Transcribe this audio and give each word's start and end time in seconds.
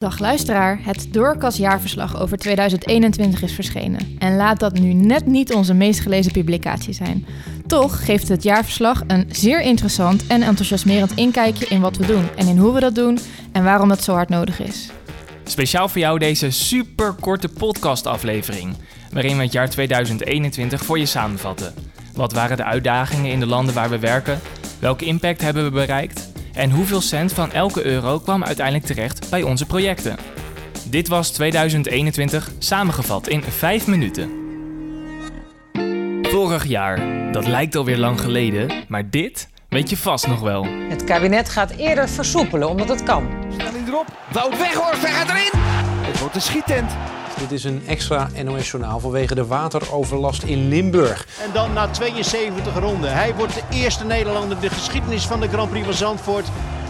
Dag 0.00 0.18
luisteraar, 0.18 0.78
het 0.82 1.06
Doorkas 1.10 1.56
jaarverslag 1.56 2.20
over 2.20 2.38
2021 2.38 3.42
is 3.42 3.52
verschenen. 3.52 4.16
En 4.18 4.36
laat 4.36 4.60
dat 4.60 4.78
nu 4.78 4.92
net 4.92 5.26
niet 5.26 5.52
onze 5.52 5.74
meest 5.74 6.00
gelezen 6.00 6.32
publicatie 6.32 6.92
zijn. 6.92 7.26
Toch 7.66 8.04
geeft 8.04 8.28
het 8.28 8.42
jaarverslag 8.42 9.02
een 9.06 9.28
zeer 9.32 9.60
interessant 9.60 10.26
en 10.26 10.42
enthousiasmerend 10.42 11.12
inkijkje 11.14 11.66
in 11.66 11.80
wat 11.80 11.96
we 11.96 12.06
doen 12.06 12.28
en 12.36 12.46
in 12.46 12.56
hoe 12.58 12.72
we 12.74 12.80
dat 12.80 12.94
doen 12.94 13.18
en 13.52 13.64
waarom 13.64 13.90
het 13.90 14.02
zo 14.02 14.12
hard 14.12 14.28
nodig 14.28 14.60
is. 14.60 14.90
Speciaal 15.44 15.88
voor 15.88 16.00
jou 16.00 16.18
deze 16.18 16.50
superkorte 16.50 17.48
podcastaflevering, 17.48 18.76
waarin 19.12 19.36
we 19.36 19.42
het 19.42 19.52
jaar 19.52 19.70
2021 19.70 20.84
voor 20.84 20.98
je 20.98 21.06
samenvatten. 21.06 21.74
Wat 22.14 22.32
waren 22.32 22.56
de 22.56 22.64
uitdagingen 22.64 23.32
in 23.32 23.40
de 23.40 23.46
landen 23.46 23.74
waar 23.74 23.90
we 23.90 23.98
werken? 23.98 24.40
Welke 24.78 25.04
impact 25.04 25.40
hebben 25.40 25.64
we 25.64 25.70
bereikt? 25.70 26.29
En 26.60 26.70
hoeveel 26.70 27.00
cent 27.00 27.32
van 27.32 27.52
elke 27.52 27.84
euro 27.84 28.18
kwam 28.18 28.44
uiteindelijk 28.44 28.86
terecht 28.86 29.30
bij 29.30 29.42
onze 29.42 29.66
projecten? 29.66 30.16
Dit 30.84 31.08
was 31.08 31.30
2021 31.30 32.50
samengevat 32.58 33.28
in 33.28 33.42
5 33.42 33.86
minuten. 33.86 34.30
Vorig 36.22 36.66
jaar, 36.66 37.32
dat 37.32 37.46
lijkt 37.46 37.76
alweer 37.76 37.98
lang 37.98 38.20
geleden, 38.20 38.84
maar 38.88 39.10
dit 39.10 39.48
weet 39.68 39.90
je 39.90 39.96
vast 39.96 40.26
nog 40.26 40.40
wel. 40.40 40.66
Het 40.88 41.04
kabinet 41.04 41.48
gaat 41.48 41.70
eerder 41.70 42.08
versoepelen 42.08 42.68
omdat 42.68 42.88
het 42.88 43.02
kan. 43.02 43.28
Stelling 43.52 43.88
erop. 43.88 44.06
Wout 44.32 44.58
Weghorst, 44.58 45.02
hij 45.02 45.12
gaat 45.12 45.28
erin. 45.28 45.60
Het 46.06 46.20
wordt 46.20 46.34
een 46.34 46.40
schietent. 46.40 46.92
Dit 47.40 47.52
is 47.52 47.64
een 47.64 47.82
extra 47.86 48.28
NOS-journaal 48.44 49.00
vanwege 49.00 49.34
de 49.34 49.46
wateroverlast 49.46 50.42
in 50.42 50.68
Limburg. 50.68 51.26
En 51.44 51.52
dan 51.52 51.72
na 51.72 51.88
72 51.88 52.78
ronden. 52.78 53.12
Hij 53.12 53.34
wordt 53.34 53.54
de 53.54 53.62
eerste 53.70 54.04
Nederlander 54.04 54.56
in 54.56 54.62
de 54.62 54.70
geschiedenis 54.70 55.26
van 55.26 55.40
de 55.40 55.48
Grand 55.48 55.70
Prix 55.70 55.84
van 55.84 55.94
Zandvoort 55.94 56.46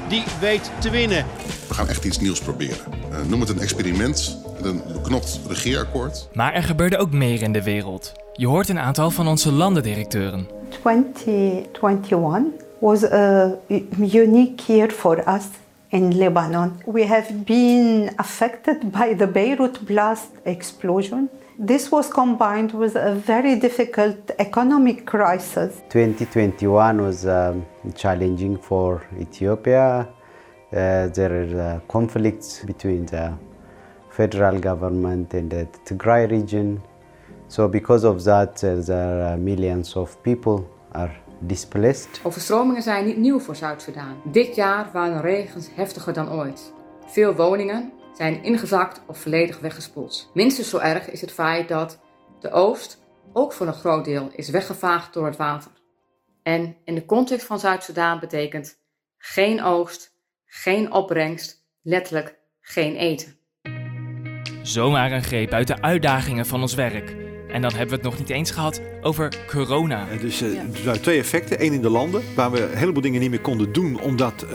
die 0.08 0.24
weet 0.40 0.70
te 0.78 0.90
winnen. 0.90 1.24
We 1.68 1.74
gaan 1.74 1.88
echt 1.88 2.04
iets 2.04 2.18
nieuws 2.18 2.40
proberen. 2.40 2.76
Uh, 3.10 3.18
noem 3.28 3.40
het 3.40 3.48
een 3.48 3.58
experiment, 3.58 4.38
een 4.62 4.82
beknopt 4.92 5.40
regeerakkoord. 5.48 6.28
Maar 6.32 6.52
er 6.52 6.62
gebeurde 6.62 6.98
ook 6.98 7.12
meer 7.12 7.42
in 7.42 7.52
de 7.52 7.62
wereld. 7.62 8.12
Je 8.32 8.46
hoort 8.46 8.68
een 8.68 8.78
aantal 8.78 9.10
van 9.10 9.28
onze 9.28 9.52
landendirecteuren. 9.52 10.48
2021 10.68 12.18
was 12.78 13.04
a 13.04 13.54
unique 13.98 14.72
year 14.72 14.90
for 14.90 15.18
us 15.28 15.44
in 15.90 16.18
Lebanon. 16.18 16.80
We 16.86 17.02
have 17.04 17.44
been 17.44 18.14
affected 18.18 18.92
by 18.92 19.14
the 19.14 19.26
Beirut 19.26 19.84
blast 19.86 20.30
explosion. 20.44 21.28
This 21.58 21.90
was 21.90 22.08
combined 22.08 22.72
with 22.72 22.96
a 22.96 23.14
very 23.14 23.58
difficult 23.58 24.30
economic 24.38 25.04
crisis. 25.04 25.82
2021 25.90 27.02
was 27.02 27.26
um, 27.26 27.66
challenging 27.94 28.56
for 28.56 29.02
Ethiopia. 29.20 30.08
Uh, 30.72 31.08
there 31.08 31.32
are 31.42 31.60
uh, 31.60 31.80
conflicts 31.88 32.64
between 32.64 33.04
the 33.06 33.36
federal 34.10 34.58
government 34.58 35.34
and 35.34 35.50
the 35.50 35.68
Tigray 35.84 36.30
region. 36.30 36.80
So 37.48 37.68
because 37.68 38.04
of 38.04 38.22
that, 38.24 38.56
there 38.56 39.22
are 39.22 39.36
millions 39.36 39.96
of 39.96 40.22
people 40.22 40.68
are 40.92 41.14
displaced. 41.40 42.20
Overstromingen 42.22 42.82
zijn 42.82 43.06
niet 43.06 43.16
nieuw 43.16 43.40
voor 43.40 43.56
Zuid-Soedan. 43.56 44.22
Dit 44.24 44.54
jaar 44.54 44.90
waren 44.92 45.14
de 45.14 45.20
regens 45.20 45.68
heftiger 45.74 46.12
dan 46.12 46.32
ooit. 46.32 46.72
Veel 47.06 47.34
woningen 47.34 47.92
zijn 48.16 48.42
ingezakt 48.42 49.02
of 49.06 49.18
volledig 49.18 49.58
weggespoeld. 49.58 50.30
Minstens 50.34 50.68
zo 50.68 50.78
erg 50.78 51.10
is 51.10 51.20
het 51.20 51.32
feit 51.32 51.68
dat 51.68 51.98
de 52.40 52.50
oost 52.50 53.02
ook 53.32 53.52
voor 53.52 53.66
een 53.66 53.72
groot 53.72 54.04
deel 54.04 54.30
is 54.32 54.48
weggevaagd 54.48 55.14
door 55.14 55.26
het 55.26 55.36
water. 55.36 55.70
En 56.42 56.76
in 56.84 56.94
de 56.94 57.04
context 57.04 57.46
van 57.46 57.58
Zuid-Soedan 57.58 58.20
betekent 58.20 58.78
geen 59.18 59.62
oogst, 59.62 60.14
geen 60.46 60.92
opbrengst, 60.92 61.66
letterlijk 61.82 62.38
geen 62.60 62.96
eten. 62.96 63.38
Zomaar 64.62 65.12
een 65.12 65.22
greep 65.22 65.52
uit 65.52 65.66
de 65.66 65.82
uitdagingen 65.82 66.46
van 66.46 66.60
ons 66.60 66.74
werk. 66.74 67.29
En 67.52 67.62
dan 67.62 67.70
hebben 67.70 67.88
we 67.88 67.94
het 67.94 68.02
nog 68.02 68.18
niet 68.18 68.30
eens 68.30 68.50
gehad 68.50 68.80
over 69.00 69.32
corona. 69.46 70.06
Dus 70.20 70.42
uh, 70.42 70.58
er 70.58 70.84
waren 70.84 71.00
twee 71.02 71.18
effecten. 71.18 71.64
Eén 71.64 71.72
in 71.72 71.82
de 71.82 71.90
landen, 71.90 72.22
waar 72.34 72.50
we 72.50 72.62
een 72.62 72.76
heleboel 72.76 73.02
dingen 73.02 73.20
niet 73.20 73.30
meer 73.30 73.40
konden 73.40 73.72
doen 73.72 74.00
omdat 74.00 74.44
uh, 74.44 74.52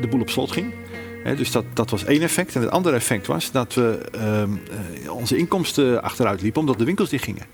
de 0.00 0.08
boel 0.10 0.20
op 0.20 0.30
slot 0.30 0.52
ging. 0.52 0.74
Dus 1.36 1.50
dat, 1.50 1.64
dat 1.72 1.90
was 1.90 2.04
één 2.04 2.22
effect. 2.22 2.54
En 2.54 2.60
het 2.60 2.70
andere 2.70 2.96
effect 2.96 3.26
was 3.26 3.50
dat 3.50 3.74
we 3.74 3.98
uh, 5.04 5.12
onze 5.12 5.36
inkomsten 5.36 6.02
achteruit 6.02 6.42
liepen 6.42 6.60
omdat 6.60 6.78
de 6.78 6.84
winkels 6.84 7.08
dicht 7.08 7.24
gingen. 7.24 7.46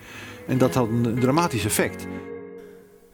En 0.46 0.58
dat 0.58 0.74
had 0.74 0.88
een 0.88 1.16
dramatisch 1.20 1.64
effect. 1.64 2.06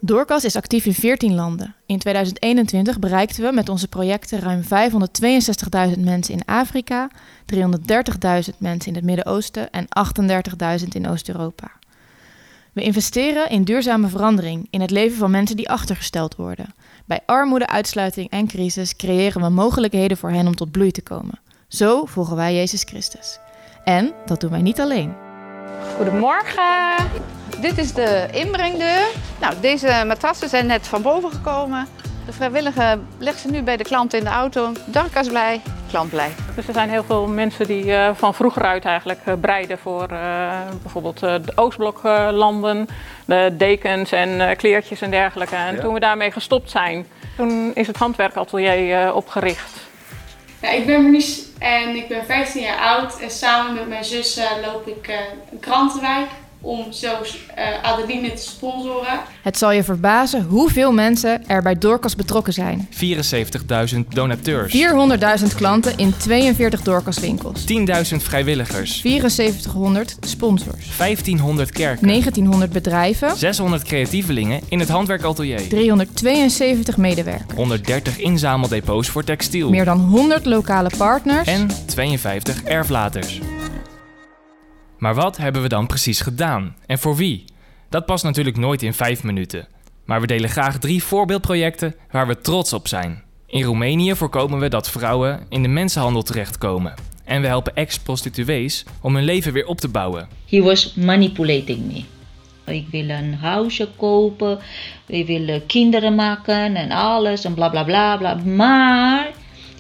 Doorkas 0.06 0.44
is 0.44 0.56
actief 0.56 0.84
in 0.84 0.94
14 0.94 1.34
landen. 1.34 1.75
In 1.87 1.98
2021 1.98 2.98
bereikten 2.98 3.42
we 3.44 3.53
met 3.53 3.69
onze 3.69 3.88
projecten 3.88 4.41
ruim 4.41 4.62
562.000 4.62 6.00
mensen 6.00 6.34
in 6.34 6.44
Afrika, 6.44 7.10
330.000 7.54 8.59
mensen 8.59 8.88
in 8.88 8.94
het 8.94 9.04
Midden-Oosten 9.04 9.70
en 9.70 9.87
38.000 10.81 10.88
in 10.88 11.09
Oost-Europa. 11.09 11.70
We 12.72 12.82
investeren 12.82 13.50
in 13.50 13.64
duurzame 13.64 14.09
verandering 14.09 14.66
in 14.70 14.81
het 14.81 14.91
leven 14.91 15.19
van 15.19 15.31
mensen 15.31 15.56
die 15.56 15.70
achtergesteld 15.70 16.37
worden. 16.37 16.75
Bij 17.04 17.20
armoede, 17.26 17.66
uitsluiting 17.66 18.31
en 18.31 18.47
crisis 18.47 18.97
creëren 18.97 19.43
we 19.43 19.48
mogelijkheden 19.48 20.16
voor 20.16 20.31
hen 20.31 20.47
om 20.47 20.56
tot 20.56 20.70
bloei 20.70 20.91
te 20.91 21.03
komen. 21.03 21.41
Zo 21.69 22.04
volgen 22.04 22.37
wij 22.37 22.54
Jezus 22.54 22.82
Christus. 22.82 23.38
En 23.84 24.12
dat 24.26 24.41
doen 24.41 24.50
wij 24.50 24.62
niet 24.62 24.81
alleen. 24.81 25.14
Goedemorgen. 25.97 27.43
Dit 27.60 27.78
is 27.78 27.92
de 27.92 28.26
inbrengdeur. 28.32 29.06
Nou, 29.41 29.54
deze 29.60 30.04
matrassen 30.06 30.48
zijn 30.48 30.66
net 30.66 30.87
van 30.87 31.03
boven 31.03 31.32
gekomen. 31.32 31.87
De 32.26 32.32
vrijwillige 32.32 32.98
legt 33.19 33.41
ze 33.41 33.50
nu 33.50 33.62
bij 33.62 33.76
de 33.76 33.84
klant 33.84 34.15
in 34.15 34.25
de 34.25 34.31
auto. 34.31 34.72
Darkas 34.87 35.28
blij, 35.28 35.60
klant 35.91 36.10
blij. 36.10 36.31
Dus 36.54 36.66
er 36.66 36.72
zijn 36.72 36.91
heel 36.91 37.04
veel 37.04 37.26
mensen 37.26 37.66
die 37.66 37.84
uh, 37.84 38.10
van 38.14 38.34
vroeger 38.34 38.62
uit 38.62 38.84
eigenlijk 38.84 39.20
uh, 39.28 39.34
breiden 39.41 39.78
voor 39.78 40.09
uh, 40.12 40.59
bijvoorbeeld 40.82 41.20
de 41.20 41.53
Oostbloklanden, 41.54 42.88
de 43.25 43.54
dekens 43.56 44.12
en 44.12 44.56
kleertjes 44.56 45.00
en 45.00 45.10
dergelijke. 45.10 45.56
En 45.56 45.75
ja. 45.75 45.81
toen 45.81 45.94
we 45.94 46.00
daarmee 46.00 46.31
gestopt 46.31 46.70
zijn, 46.70 47.06
toen 47.37 47.70
is 47.75 47.87
het 47.87 47.97
handwerkatelier 47.97 49.14
opgericht. 49.14 49.72
Ja, 50.60 50.70
ik 50.70 50.87
ben 50.87 51.10
Mies 51.10 51.43
en 51.59 51.97
ik 51.97 52.09
ben 52.09 52.25
15 52.25 52.62
jaar 52.62 52.78
oud 52.78 53.20
en 53.20 53.31
samen 53.31 53.75
met 53.75 53.88
mijn 53.88 54.04
zus 54.04 54.41
loop 54.62 54.87
ik 54.87 55.09
een 55.53 55.60
krantenwijk 55.60 56.28
om 56.64 56.92
zo 56.92 57.06
uh, 57.06 57.82
Adeline 57.82 58.32
te 58.32 58.42
sponsoren. 58.42 59.20
Het 59.42 59.58
zal 59.58 59.72
je 59.72 59.84
verbazen 59.84 60.42
hoeveel 60.42 60.92
mensen 60.92 61.48
er 61.48 61.62
bij 61.62 61.78
Doorkas 61.78 62.16
betrokken 62.16 62.52
zijn. 62.52 62.88
74.000 63.94 63.98
donateurs. 64.08 64.76
400.000 65.41 65.56
klanten 65.56 65.92
in 65.97 66.16
42 66.16 66.82
Doorkas 66.82 67.19
winkels. 67.19 67.64
10.000 68.12 68.16
vrijwilligers. 68.16 69.00
7400 69.00 70.16
sponsors. 70.20 70.97
1500 70.97 71.70
kerken. 71.70 72.06
1900 72.06 72.72
bedrijven. 72.72 73.36
600 73.36 73.82
creatievelingen 73.82 74.60
in 74.69 74.78
het 74.78 74.88
handwerkatelier. 74.88 75.69
372 75.69 76.96
medewerkers. 76.96 77.56
130 77.56 78.19
inzameldepots 78.19 79.08
voor 79.08 79.25
textiel. 79.25 79.70
Meer 79.70 79.84
dan 79.84 79.98
100 80.00 80.44
lokale 80.44 80.91
partners. 80.96 81.48
En 81.48 81.69
52 81.86 82.62
erflaters. 82.62 83.41
Maar 85.04 85.15
wat 85.15 85.37
hebben 85.37 85.62
we 85.62 85.69
dan 85.69 85.87
precies 85.87 86.20
gedaan 86.20 86.76
en 86.87 86.98
voor 86.98 87.16
wie? 87.16 87.44
Dat 87.88 88.06
past 88.06 88.25
natuurlijk 88.25 88.56
nooit 88.56 88.82
in 88.82 88.94
vijf 88.94 89.22
minuten. 89.22 89.66
Maar 90.04 90.20
we 90.20 90.26
delen 90.26 90.50
graag 90.50 90.78
drie 90.78 91.03
voorbeeldprojecten 91.03 91.94
waar 92.10 92.26
we 92.26 92.41
trots 92.41 92.72
op 92.72 92.88
zijn. 92.88 93.22
In 93.47 93.62
Roemenië 93.62 94.14
voorkomen 94.14 94.59
we 94.59 94.69
dat 94.69 94.91
vrouwen 94.91 95.47
in 95.48 95.62
de 95.62 95.69
mensenhandel 95.69 96.22
terechtkomen. 96.22 96.94
En 97.25 97.41
we 97.41 97.47
helpen 97.47 97.75
ex-prostituees 97.75 98.84
om 99.00 99.14
hun 99.14 99.25
leven 99.25 99.53
weer 99.53 99.66
op 99.66 99.81
te 99.81 99.88
bouwen. 99.88 100.28
He 100.48 100.62
was 100.62 100.94
manipulating 100.94 101.93
me. 101.93 102.04
Ik 102.72 102.87
wil 102.91 103.09
een 103.09 103.34
huisje 103.34 103.88
kopen, 103.97 104.59
ik 105.06 105.26
wil 105.26 105.62
kinderen 105.66 106.14
maken 106.14 106.76
en 106.76 106.91
alles 106.91 107.44
en 107.44 107.54
bla 107.54 107.69
bla 107.69 107.84
bla 107.84 108.16
bla. 108.16 108.34
Maar 108.34 109.31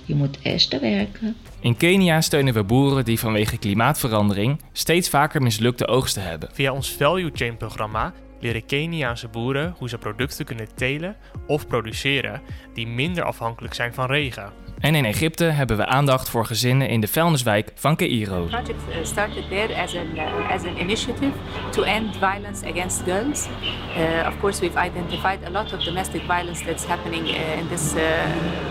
je 0.04 0.14
moet 0.14 0.38
eerst 0.42 0.80
werken. 0.80 1.36
In 1.60 1.76
Kenia 1.76 2.20
steunen 2.20 2.54
we 2.54 2.64
boeren 2.64 3.04
die 3.04 3.18
vanwege 3.18 3.58
klimaatverandering 3.58 4.60
steeds 4.72 5.08
vaker 5.08 5.42
mislukte 5.42 5.86
oogsten 5.86 6.22
hebben. 6.22 6.48
Via 6.52 6.72
ons 6.72 6.90
Value 6.90 7.30
Chain 7.32 7.56
programma 7.56 8.12
leren 8.40 8.66
Keniaanse 8.66 9.28
boeren 9.28 9.74
hoe 9.78 9.88
ze 9.88 9.98
producten 9.98 10.44
kunnen 10.44 10.68
telen 10.74 11.16
of 11.46 11.66
produceren 11.66 12.40
die 12.74 12.86
minder 12.86 13.24
afhankelijk 13.24 13.74
zijn 13.74 13.94
van 13.94 14.06
regen. 14.06 14.63
En 14.84 14.94
in 14.94 15.04
Egypte 15.04 15.44
hebben 15.44 15.76
we 15.76 15.86
aandacht 15.86 16.28
voor 16.28 16.46
gezinnen 16.46 16.88
in 16.88 17.00
de 17.00 17.08
vuilniswijk 17.08 17.70
van 17.74 17.96
Cairo. 17.96 18.44
Project 18.44 18.80
started 19.02 19.48
there 19.48 19.82
as 19.82 19.96
an, 19.96 20.06
uh, 20.14 20.50
as 20.50 20.64
an 20.64 20.76
initiative 20.76 21.32
to 21.70 21.82
end 21.82 22.16
violence 22.16 22.66
against 22.66 23.02
girls. 23.04 23.48
Uh, 23.96 24.26
of 24.26 24.38
course, 24.40 24.60
we've 24.60 24.78
identified 24.86 25.38
a 25.46 25.50
lot 25.50 25.72
of 25.72 25.84
domestic 25.84 26.22
violence 26.22 26.64
that's 26.64 26.86
happening 26.86 27.28
in 27.58 27.68
this 27.68 27.94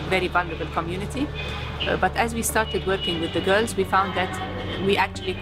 very 0.09 0.29
vulnerable 0.29 0.67
community. 0.73 1.27
But 1.99 2.15
as 2.15 2.33
we 2.33 2.43
started 2.43 2.85
working 2.85 3.21
with 3.21 3.31
the 3.33 3.41
girls, 3.41 3.75
we 3.75 3.85
found 3.85 4.13
that 4.13 4.39
we 4.85 4.95
actually 4.97 5.35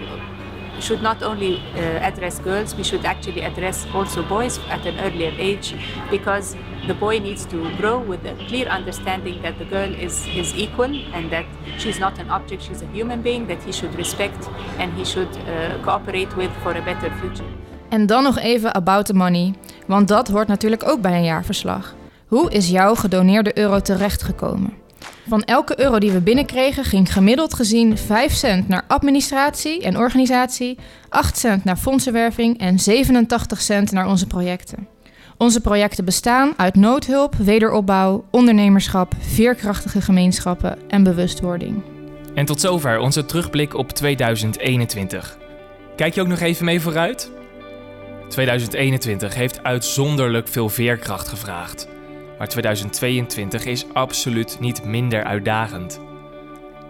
should 0.82 1.02
not 1.02 1.24
only 1.24 1.58
uh, 1.58 1.80
address 2.10 2.40
girls, 2.40 2.76
we 2.76 2.84
should 2.84 3.06
actually 3.06 3.42
address 3.42 3.88
also 3.94 4.24
boys 4.24 4.60
at 4.70 4.86
an 4.86 5.00
earlier 5.00 5.32
age 5.38 5.76
because 6.10 6.56
the 6.88 6.94
boy 6.94 7.20
needs 7.20 7.46
to 7.46 7.58
grow 7.78 8.00
with 8.00 8.26
a 8.26 8.36
clear 8.48 8.68
understanding 8.68 9.42
that 9.42 9.58
the 9.58 9.66
girl 9.66 9.94
is 9.94 10.26
his 10.26 10.54
equal 10.56 10.92
and 11.14 11.30
that 11.32 11.46
she's 11.78 12.00
not 12.00 12.20
an 12.20 12.30
object, 12.30 12.64
she's 12.64 12.82
a 12.82 12.88
human 12.94 13.22
being 13.22 13.48
that 13.48 13.64
he 13.64 13.72
should 13.72 13.96
respect 13.96 14.50
and 14.80 14.94
he 14.94 15.06
should 15.06 15.38
uh, 15.38 15.84
cooperate 15.84 16.36
with 16.36 16.52
for 16.64 16.72
a 16.72 16.82
better 16.82 17.12
future. 17.22 17.46
En 17.90 18.06
dan 18.06 18.24
nog 18.24 18.40
even 18.40 18.74
about 18.74 19.06
the 19.06 19.14
money, 19.14 19.54
want 19.88 20.08
dat 20.08 20.28
hoort 20.28 20.48
natuurlijk 20.48 20.88
ook 20.88 21.02
bij 21.02 21.14
een 21.14 21.24
jaarverslag. 21.24 21.96
Hoe 22.28 22.52
is 22.52 22.70
jouw 22.70 22.96
gedoneerde 22.96 23.58
euro 23.58 23.80
terechtgekomen? 23.80 24.81
Van 25.28 25.44
elke 25.44 25.80
euro 25.80 26.00
die 26.00 26.12
we 26.12 26.22
binnenkregen 26.22 26.84
ging 26.84 27.14
gemiddeld 27.14 27.54
gezien 27.54 27.98
5 27.98 28.34
cent 28.34 28.68
naar 28.68 28.84
administratie 28.88 29.82
en 29.82 29.98
organisatie, 29.98 30.78
8 31.10 31.38
cent 31.38 31.64
naar 31.64 31.78
fondsenwerving 31.78 32.60
en 32.60 32.80
87 32.80 33.62
cent 33.62 33.92
naar 33.92 34.08
onze 34.08 34.28
projecten. 34.28 34.88
Onze 35.38 35.62
projecten 35.62 36.06
bestaan 36.06 36.54
uit 36.58 36.76
noodhulp, 36.76 37.36
wederopbouw, 37.36 38.26
ondernemerschap, 38.32 39.14
veerkrachtige 39.20 40.02
gemeenschappen 40.02 40.78
en 40.88 41.04
bewustwording. 41.04 41.82
En 42.34 42.46
tot 42.46 42.62
zover 42.62 43.00
onze 43.00 43.26
terugblik 43.26 43.74
op 43.74 43.90
2021. 43.90 45.38
Kijk 45.96 46.14
je 46.14 46.22
ook 46.22 46.28
nog 46.28 46.40
even 46.40 46.66
mee 46.66 46.82
vooruit? 46.82 47.32
2021 48.30 49.36
heeft 49.36 49.64
uitzonderlijk 49.64 50.48
veel 50.48 50.70
veerkracht 50.70 51.28
gevraagd. 51.28 51.88
Maar 52.42 52.50
2022 52.50 53.66
is 53.66 53.86
absoluut 53.94 54.58
niet 54.60 54.84
minder 54.84 55.24
uitdagend. 55.24 56.00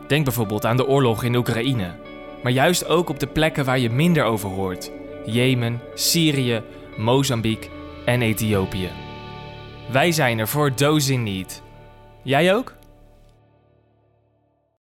Denk 0.08 0.24
bijvoorbeeld 0.24 0.66
aan 0.66 0.78
de 0.78 0.88
oorlog 0.88 1.24
in 1.24 1.36
Oekraïne, 1.36 1.96
maar 2.44 2.52
juist 2.52 2.88
ook 2.88 3.10
op 3.10 3.20
de 3.20 3.28
plekken 3.28 3.66
waar 3.66 3.80
je 3.80 3.90
minder 3.90 4.24
over 4.24 4.50
hoort: 4.50 4.92
Jemen, 5.26 5.82
Syrië, 5.94 6.62
Mozambique 6.98 7.70
en 8.06 8.22
Ethiopië. 8.22 8.90
Wij 9.92 10.12
zijn 10.12 10.40
er 10.40 10.48
voor 10.48 10.72
in 11.10 11.24
Need. 11.24 11.62
Jij 12.22 12.56
ook? 12.56 12.76